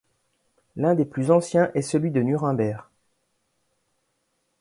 L'un 0.77 0.95
des 0.95 1.05
plus 1.05 1.29
anciens 1.29 1.69
est 1.75 1.83
celui 1.83 2.09
de 2.09 2.23
Nuremberg. 2.23 2.85